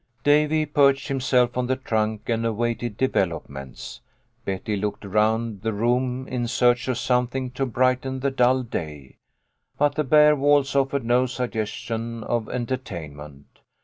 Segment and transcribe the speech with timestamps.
[0.23, 4.01] Davy perched himself on the trunk and awaited developments.
[4.45, 9.17] Betty looked around the room in search of something to brighten the dull day;
[9.77, 13.59] but the bare walls offered no suggestion of entertainment.